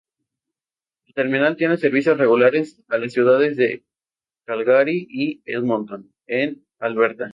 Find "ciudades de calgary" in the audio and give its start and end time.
3.13-5.05